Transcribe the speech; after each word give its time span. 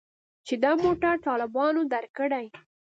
چې 0.47 0.53
دا 0.63 0.71
موټر 0.83 1.15
طالبانو 1.27 1.81
درکړى. 1.93 2.45